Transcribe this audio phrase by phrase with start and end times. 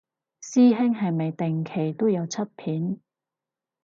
[0.41, 2.99] 師兄係咪定期都有出片